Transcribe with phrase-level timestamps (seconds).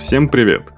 [0.00, 0.72] Всем привет!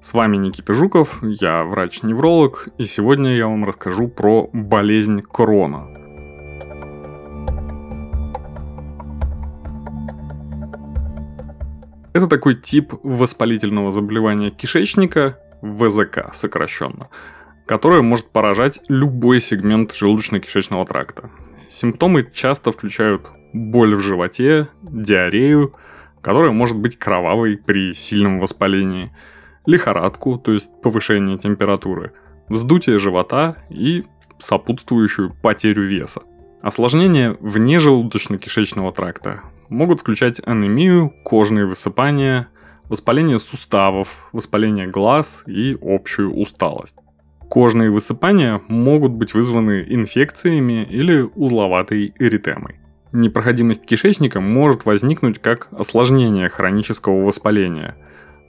[0.00, 5.88] С вами Никита Жуков, я врач-невролог, и сегодня я вам расскажу про болезнь корона.
[12.12, 17.08] Это такой тип воспалительного заболевания кишечника, ВЗК сокращенно,
[17.66, 21.28] которое может поражать любой сегмент желудочно-кишечного тракта.
[21.68, 25.74] Симптомы часто включают боль в животе, диарею,
[26.22, 29.10] которая может быть кровавой при сильном воспалении,
[29.66, 32.12] лихорадку, то есть повышение температуры,
[32.48, 34.04] вздутие живота и
[34.38, 36.22] сопутствующую потерю веса.
[36.62, 42.48] Осложнения вне желудочно-кишечного тракта могут включать анемию, кожные высыпания,
[42.84, 46.96] воспаление суставов, воспаление глаз и общую усталость.
[47.48, 52.79] Кожные высыпания могут быть вызваны инфекциями или узловатой эритемой.
[53.12, 57.96] Непроходимость кишечника может возникнуть как осложнение хронического воспаления,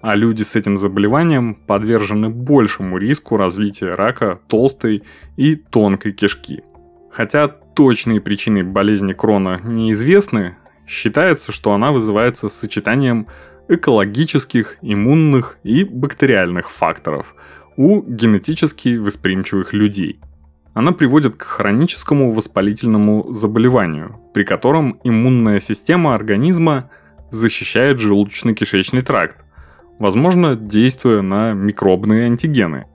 [0.01, 5.03] а люди с этим заболеванием подвержены большему риску развития рака толстой
[5.35, 6.63] и тонкой кишки.
[7.09, 13.27] Хотя точные причины болезни Крона неизвестны, считается, что она вызывается сочетанием
[13.67, 17.35] экологических, иммунных и бактериальных факторов
[17.77, 20.19] у генетически восприимчивых людей–
[20.73, 26.89] она приводит к хроническому воспалительному заболеванию, при котором иммунная система организма
[27.29, 29.43] защищает желудочно-кишечный тракт,
[29.99, 32.85] возможно, действуя на микробные антигены.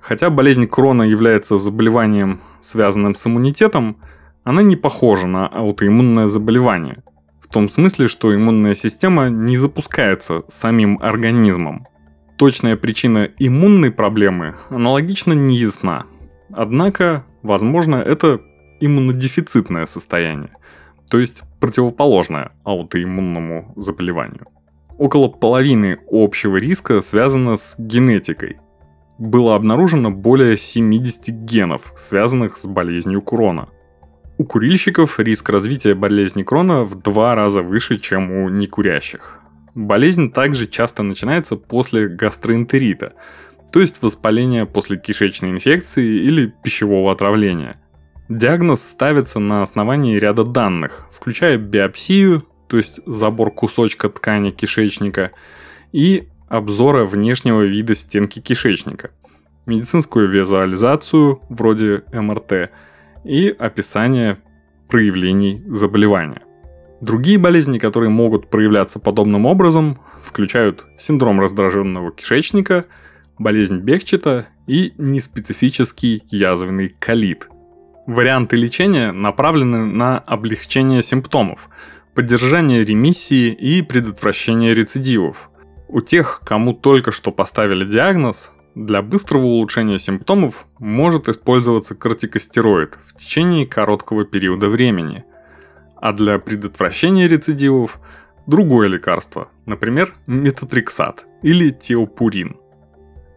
[0.00, 3.98] Хотя болезнь Крона является заболеванием, связанным с иммунитетом,
[4.42, 7.04] она не похожа на аутоиммунное заболевание.
[7.40, 11.86] В том смысле, что иммунная система не запускается самим организмом.
[12.36, 16.06] Точная причина иммунной проблемы аналогично не ясна,
[16.52, 18.40] Однако, возможно, это
[18.80, 20.50] иммунодефицитное состояние,
[21.08, 24.46] то есть противоположное аутоиммунному заболеванию.
[24.98, 28.58] Около половины общего риска связано с генетикой.
[29.18, 33.68] Было обнаружено более 70 генов, связанных с болезнью Крона.
[34.38, 39.40] У курильщиков риск развития болезни Крона в два раза выше, чем у некурящих.
[39.74, 43.14] Болезнь также часто начинается после гастроэнтерита,
[43.72, 47.80] то есть воспаление после кишечной инфекции или пищевого отравления.
[48.28, 55.32] Диагноз ставится на основании ряда данных, включая биопсию, то есть забор кусочка ткани кишечника,
[55.90, 59.10] и обзора внешнего вида стенки кишечника,
[59.64, 62.70] медицинскую визуализацию, вроде МРТ,
[63.24, 64.38] и описание
[64.88, 66.42] проявлений заболевания.
[67.00, 72.84] Другие болезни, которые могут проявляться подобным образом, включают синдром раздраженного кишечника–
[73.42, 77.48] болезнь Бехчета и неспецифический язвенный колит.
[78.06, 81.68] Варианты лечения направлены на облегчение симптомов,
[82.14, 85.50] поддержание ремиссии и предотвращение рецидивов.
[85.88, 93.16] У тех, кому только что поставили диагноз, для быстрого улучшения симптомов может использоваться кортикостероид в
[93.16, 95.24] течение короткого периода времени,
[96.00, 98.00] а для предотвращения рецидивов–
[98.46, 102.56] другое лекарство, например, метатриксат или теопурин–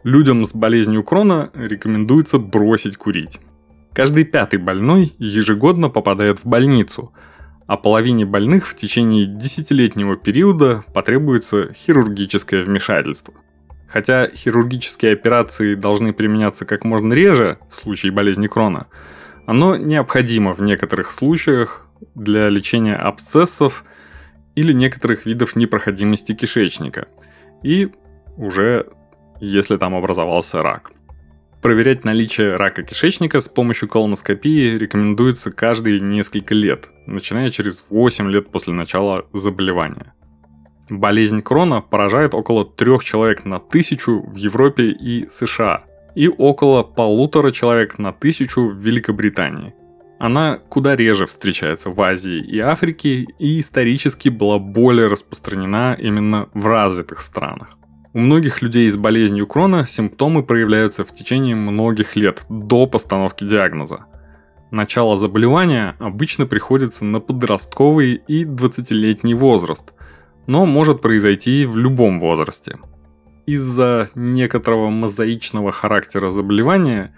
[0.05, 3.39] Людям с болезнью Крона рекомендуется бросить курить.
[3.91, 7.11] Каждый пятый больной ежегодно попадает в больницу,
[7.65, 13.33] а половине больных в течение десятилетнего периода потребуется хирургическое вмешательство.
[13.87, 18.85] Хотя хирургические операции должны применяться как можно реже в случае болезни Крона,
[19.47, 23.83] оно необходимо в некоторых случаях для лечения абсцессов
[24.53, 27.07] или некоторых видов непроходимости кишечника
[27.63, 27.89] и
[28.37, 28.85] уже
[29.39, 30.91] если там образовался рак.
[31.61, 38.51] Проверять наличие рака кишечника с помощью колоноскопии рекомендуется каждые несколько лет, начиная через 8 лет
[38.51, 40.13] после начала заболевания.
[40.91, 47.51] Болезнь Крона поражает около 3 человек на тысячу в Европе и США и около полутора
[47.51, 49.73] человек на тысячу в Великобритании.
[50.19, 56.67] Она куда реже встречается в Азии и Африке и исторически была более распространена именно в
[56.67, 57.77] развитых странах.
[58.15, 64.05] У многих людей с болезнью Крона симптомы проявляются в течение многих лет до постановки диагноза.
[64.71, 69.93] Начало заболевания обычно приходится на подростковый и 20-летний возраст,
[70.47, 72.77] но может произойти в любом возрасте.
[73.45, 77.13] Из-за некоторого мозаичного характера заболевания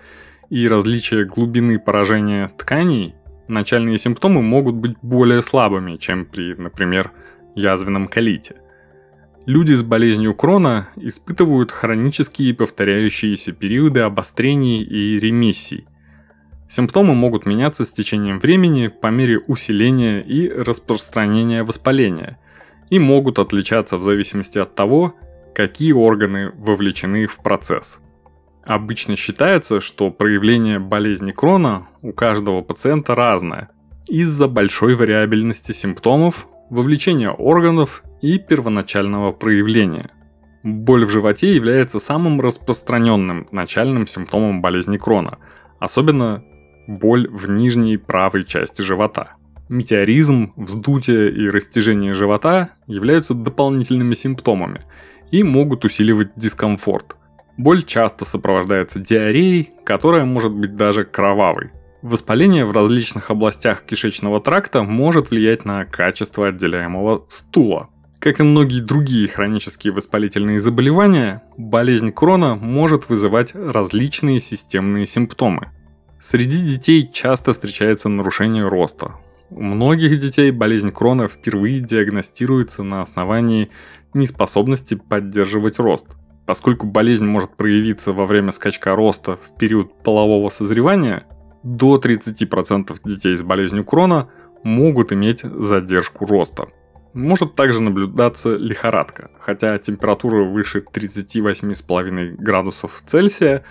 [0.49, 3.13] и различия глубины поражения тканей,
[3.47, 7.11] начальные симптомы могут быть более слабыми, чем при, например,
[7.53, 8.55] язвенном колите–
[9.47, 15.87] Люди с болезнью Крона испытывают хронические повторяющиеся периоды обострений и ремиссий.
[16.67, 22.37] Симптомы могут меняться с течением времени по мере усиления и распространения воспаления
[22.89, 25.15] и могут отличаться в зависимости от того,
[25.55, 28.01] какие органы вовлечены в процесс.
[28.65, 33.69] Обычно считается, что проявление болезни Крона у каждого пациента разное
[34.09, 40.11] из-за большой вариабельности симптомов, вовлечения органов и первоначального проявления.
[40.63, 45.37] Боль в животе является самым распространенным начальным симптомом болезни Крона,
[45.79, 46.43] особенно
[46.87, 49.35] боль в нижней правой части живота.
[49.69, 54.81] Метеоризм, вздутие и растяжение живота являются дополнительными симптомами
[55.31, 57.17] и могут усиливать дискомфорт–
[57.57, 61.71] Боль часто сопровождается диареей, которая может быть даже кровавой.
[62.03, 67.89] Воспаление в различных областях кишечного тракта может влиять на качество отделяемого стула.
[68.19, 75.71] Как и многие другие хронические воспалительные заболевания, болезнь Крона может вызывать различные системные симптомы.
[76.19, 79.13] Среди детей часто встречается нарушение роста.
[79.49, 83.69] У многих детей болезнь Крона впервые диагностируется на основании
[84.13, 86.07] неспособности поддерживать рост–
[86.47, 91.25] Поскольку болезнь может проявиться во время скачка роста в период полового созревания,
[91.61, 94.29] до 30% детей с болезнью Крона
[94.63, 96.67] могут иметь задержку роста.
[97.13, 103.63] Может также наблюдаться лихорадка, хотя температура выше 38,5 градусов Цельсия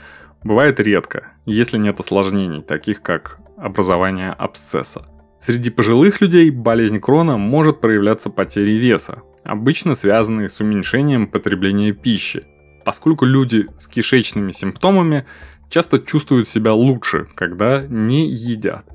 [0.42, 5.06] бывает редко, если нет осложнений, таких как образование абсцесса.
[5.38, 12.44] Среди пожилых людей болезнь Крона может проявляться потерей веса, обычно связанной с уменьшением потребления пищи,
[12.84, 15.26] поскольку люди с кишечными симптомами
[15.68, 18.86] часто чувствуют себя лучше, когда не едят,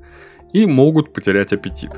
[0.52, 1.90] и могут потерять аппетит.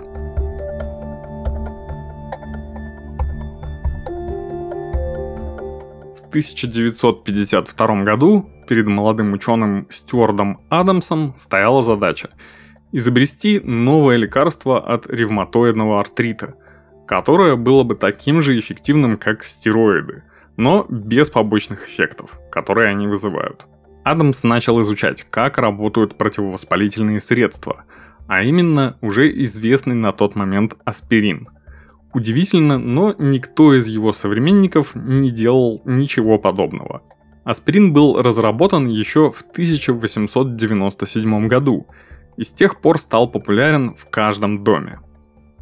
[6.34, 12.30] 1952 году перед молодым ученым Стюардом Адамсом стояла задача
[12.92, 16.54] изобрести новое лекарство от ревматоидного артрита,
[17.06, 20.22] которое было бы таким же эффективным, как стероиды–
[20.56, 23.66] но без побочных эффектов, которые они вызывают.
[24.04, 27.84] Адамс начал изучать, как работают противовоспалительные средства,
[28.26, 31.48] а именно уже известный на тот момент аспирин.
[32.14, 37.02] Удивительно, но никто из его современников не делал ничего подобного.
[37.42, 41.88] Аспирин был разработан еще в 1897 году
[42.36, 45.00] и с тех пор стал популярен в каждом доме.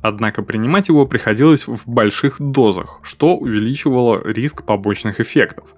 [0.03, 5.75] Однако принимать его приходилось в больших дозах, что увеличивало риск побочных эффектов,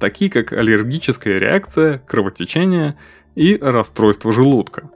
[0.00, 2.98] такие как аллергическая реакция, кровотечение
[3.36, 4.90] и расстройство желудка.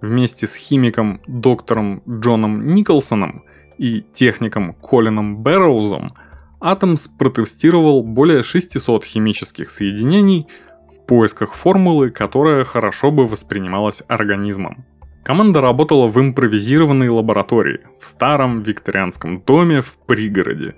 [0.00, 3.44] Вместе с химиком доктором Джоном Николсоном
[3.80, 6.12] и техником Колином Бэрроузом
[6.60, 10.46] Атомс протестировал более 600 химических соединений
[10.94, 14.84] в поисках формулы, которая хорошо бы воспринималась организмом.
[15.24, 20.74] Команда работала в импровизированной лаборатории в старом викторианском доме в пригороде.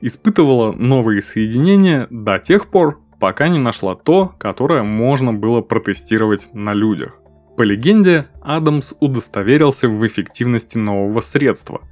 [0.00, 6.72] Испытывала новые соединения до тех пор, пока не нашла то, которое можно было протестировать на
[6.72, 7.18] людях.
[7.58, 11.82] По легенде, Адамс удостоверился в эффективности нового средства,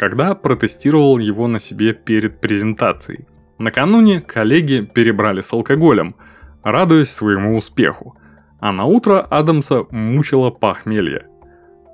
[0.00, 3.26] когда протестировал его на себе перед презентацией.
[3.58, 6.14] Накануне коллеги перебрали с алкоголем,
[6.62, 8.16] радуясь своему успеху,
[8.60, 11.26] а на утро Адамса мучило похмелье.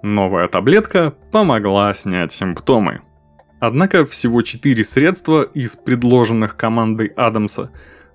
[0.05, 3.01] Новая таблетка помогла снять симптомы.
[3.59, 7.73] Однако всего 4 средства из предложенных командой Адамса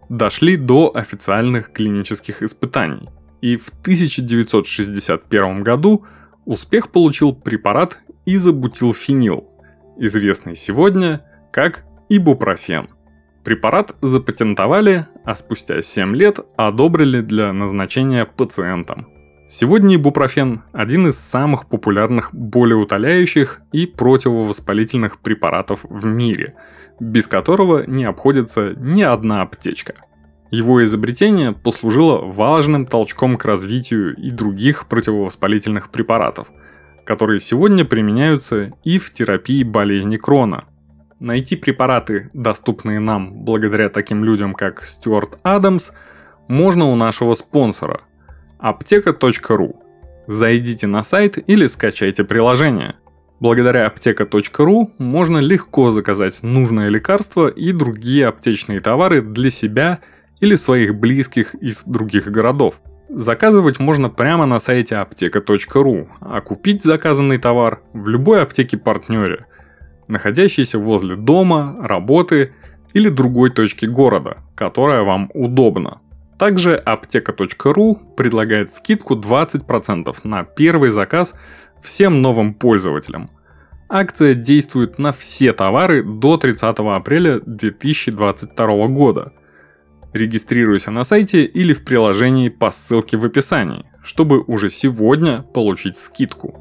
[0.08, 3.10] дошли до официальных клинических испытаний.
[3.42, 6.06] И в 1961 году
[6.46, 9.51] успех получил препарат изобутилфенил,
[9.98, 11.22] известный сегодня
[11.52, 12.90] как ибупрофен.
[13.44, 19.08] Препарат запатентовали, а спустя 7 лет одобрили для назначения пациентам.
[19.48, 26.56] Сегодня ибупрофен– один из самых популярных болеутоляющих и противовоспалительных препаратов в мире,
[27.00, 29.96] без которого не обходится ни одна аптечка.
[30.52, 36.52] Его изобретение послужило важным толчком к развитию и других противовоспалительных препаратов,
[37.06, 40.66] которые сегодня применяются и в терапии болезни Крона.
[41.20, 45.92] Найти препараты, доступные нам благодаря таким людям, как Стюарт Адамс,
[46.48, 48.02] можно у нашего спонсора–
[48.60, 49.84] аптека.ру.
[50.28, 52.96] Зайдите на сайт или скачайте приложение.
[53.40, 60.00] Благодаря аптека.ру можно легко заказать нужное лекарство и другие аптечные товары для себя
[60.40, 62.76] или своих близких из других городов.
[63.14, 69.48] Заказывать можно прямо на сайте аптека.ру, а купить заказанный товар в любой аптеке-партнере,
[70.08, 72.54] находящейся возле дома, работы
[72.94, 76.00] или другой точки города, которая вам удобна.
[76.38, 81.36] Также аптека.ру предлагает скидку 20% на первый заказ
[81.82, 83.30] всем новым пользователям.
[83.90, 89.34] Акция действует на все товары до 30 апреля 2022 года.
[90.14, 96.58] Регистрируйся на сайте или в приложении по ссылке в описании, чтобы уже сегодня получить скидку.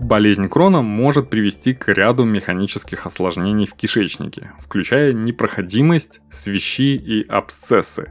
[0.00, 8.10] Болезнь Крона может привести к ряду механических осложнений в кишечнике, включая непроходимость, свищи и абсцессы.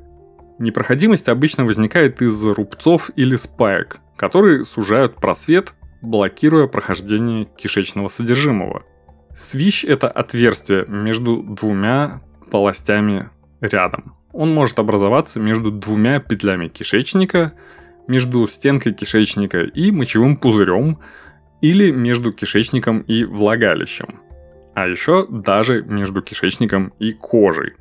[0.60, 5.74] Непроходимость обычно возникает из-за рубцов или спаек, которые сужают просвет
[6.04, 8.84] блокируя прохождение кишечного содержимого.
[9.34, 13.30] Свищ– это отверстие между двумя полостями
[13.62, 14.16] рядом.
[14.32, 17.54] Он может образоваться между двумя петлями кишечника,
[18.08, 21.00] между стенкой кишечника и мочевым пузырем
[21.62, 24.20] или между кишечником и влагалищем.
[24.76, 27.74] А еще даже между кишечником и кожей.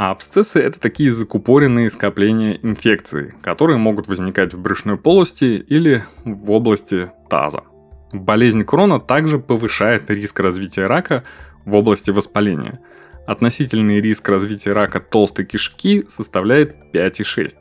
[0.00, 6.52] А абсцессы– это такие закупоренные скопления инфекции, которые могут возникать в брюшной полости или в
[6.52, 7.64] области таза.
[8.12, 11.24] Болезнь Крона также повышает риск развития рака
[11.64, 12.78] в области воспаления.
[13.26, 17.56] Относительный риск развития рака толстой кишки составляет 5,6.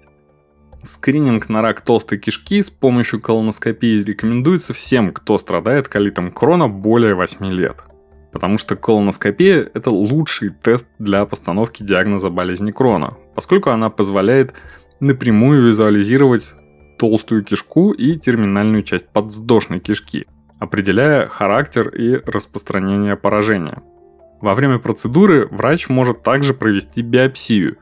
[0.84, 7.16] Скрининг на рак толстой кишки с помощью колоноскопии рекомендуется всем, кто страдает колитом Крона более
[7.16, 7.78] 8 лет–
[8.38, 14.54] потому что колоноскопия– это лучший тест для постановки диагноза болезни Крона, поскольку она позволяет
[15.00, 16.54] напрямую визуализировать
[17.00, 20.28] толстую кишку и терминальную часть подвздошной кишки,
[20.60, 23.82] определяя характер и распространение поражения.
[24.40, 27.78] Во время процедуры врач может также провести биопсию,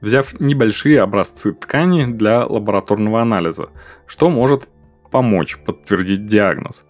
[0.00, 3.68] взяв небольшие образцы ткани для лабораторного анализа,
[4.08, 4.68] что может
[5.12, 6.84] помочь подтвердить диагноз.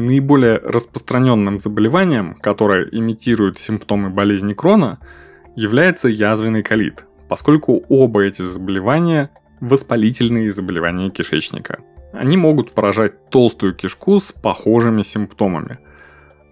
[0.00, 5.00] Наиболее распространенным заболеванием, которое имитирует симптомы болезни Крона,
[5.56, 11.80] является язвенный колит, поскольку оба эти заболевания– воспалительные заболевания кишечника.
[12.12, 15.80] Они могут поражать толстую кишку с похожими симптомами.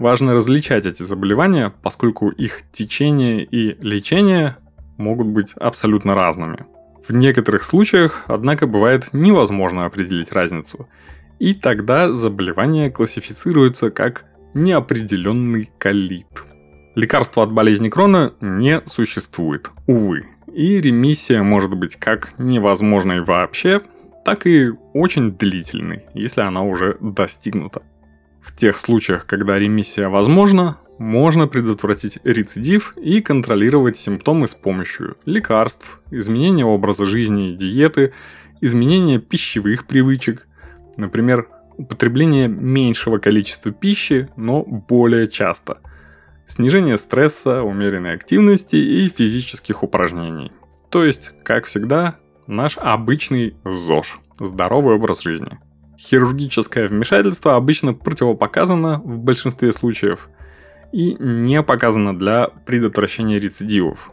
[0.00, 4.56] Важно различать эти заболевания, поскольку их течение и лечение
[4.96, 6.66] могут быть абсолютно разными.
[7.06, 10.88] В некоторых случаях, однако, бывает невозможно определить разницу,
[11.38, 14.24] и тогда заболевание классифицируется как
[14.54, 16.44] неопределенный колит.
[16.94, 20.26] Лекарства от болезни Крона не существует, увы.
[20.52, 23.82] И ремиссия может быть как невозможной вообще,
[24.24, 27.82] так и очень длительной, если она уже достигнута.
[28.40, 36.00] В тех случаях, когда ремиссия возможна, можно предотвратить рецидив и контролировать симптомы с помощью лекарств,
[36.10, 38.14] изменения образа жизни и диеты,
[38.62, 40.45] изменения пищевых привычек–
[40.96, 45.78] Например, употребление меньшего количества пищи, но более часто.
[46.46, 50.52] Снижение стресса, умеренной активности и физических упражнений.
[50.90, 55.58] То есть, как всегда, наш обычный ЗОЖ– здоровый образ жизни.
[55.98, 60.28] Хирургическое вмешательство обычно противопоказано в большинстве случаев
[60.92, 64.12] и не показано для предотвращения рецидивов.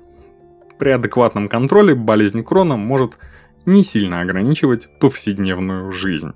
[0.79, 3.17] При адекватном контроле болезнь Крона может
[3.65, 6.33] не сильно ограничивать повседневную жизнь.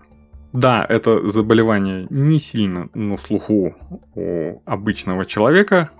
[0.53, 3.75] Да, это заболевание не сильно на слуху
[4.15, 5.91] у обычного человека,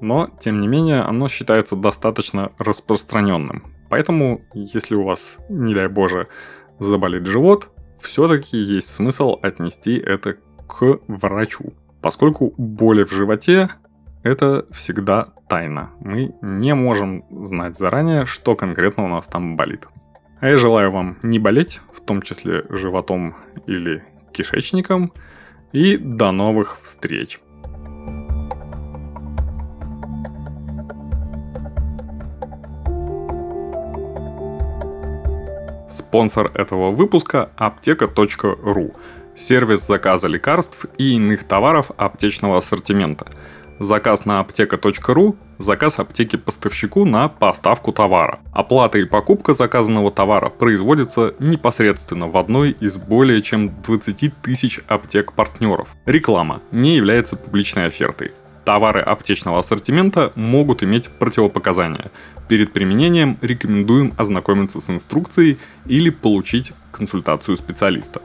[0.00, 3.74] но, тем не менее, оно считается достаточно распространенным.
[3.90, 6.28] Поэтому, если у вас, не дай боже,
[6.78, 11.74] заболит живот, все-таки есть смысл отнести это к врачу.
[12.00, 13.68] Поскольку боли в животе–
[14.22, 15.90] это всегда тайна.
[16.00, 19.86] Мы не можем знать заранее, что конкретно у нас там болит.
[20.40, 25.12] А я желаю вам не болеть, в том числе животом или кишечником.
[25.72, 27.40] И до новых встреч!
[35.88, 38.94] Спонсор этого выпуска– аптека.ру–
[39.34, 43.30] сервис заказа лекарств и иных товаров аптечного ассортимента–
[43.80, 48.40] Заказ на аптека.ру– заказ аптеки поставщику на поставку товара.
[48.52, 55.96] Оплата и покупка заказанного товара производится непосредственно в одной из более чем 20 тысяч аптек-партнеров.
[56.04, 58.32] Реклама не является публичной офертой.
[58.66, 62.10] Товары аптечного ассортимента могут иметь противопоказания.
[62.48, 68.20] Перед применением рекомендуем ознакомиться с инструкцией или получить консультацию специалиста.